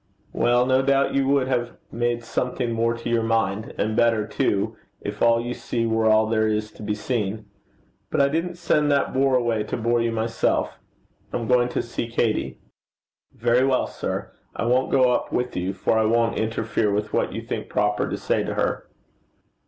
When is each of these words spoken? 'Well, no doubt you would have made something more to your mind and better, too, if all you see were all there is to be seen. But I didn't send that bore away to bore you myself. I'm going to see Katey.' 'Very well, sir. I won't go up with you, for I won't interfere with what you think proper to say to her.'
'Well, 0.33 0.65
no 0.65 0.81
doubt 0.81 1.13
you 1.13 1.27
would 1.27 1.47
have 1.47 1.77
made 1.91 2.23
something 2.23 2.71
more 2.71 2.95
to 2.95 3.07
your 3.07 3.21
mind 3.21 3.75
and 3.77 3.95
better, 3.95 4.25
too, 4.25 4.75
if 4.99 5.21
all 5.21 5.39
you 5.39 5.53
see 5.53 5.85
were 5.85 6.07
all 6.07 6.25
there 6.25 6.47
is 6.47 6.71
to 6.71 6.81
be 6.81 6.95
seen. 6.95 7.45
But 8.09 8.19
I 8.19 8.27
didn't 8.27 8.55
send 8.57 8.89
that 8.91 9.13
bore 9.13 9.35
away 9.35 9.61
to 9.65 9.77
bore 9.77 10.01
you 10.01 10.11
myself. 10.11 10.79
I'm 11.31 11.47
going 11.47 11.69
to 11.69 11.83
see 11.83 12.07
Katey.' 12.09 12.57
'Very 13.35 13.63
well, 13.63 13.85
sir. 13.85 14.31
I 14.55 14.65
won't 14.65 14.89
go 14.89 15.11
up 15.11 15.31
with 15.31 15.55
you, 15.55 15.71
for 15.71 15.99
I 15.99 16.05
won't 16.05 16.35
interfere 16.35 16.91
with 16.91 17.13
what 17.13 17.31
you 17.33 17.43
think 17.43 17.69
proper 17.69 18.09
to 18.09 18.17
say 18.17 18.41
to 18.43 18.55
her.' 18.55 18.87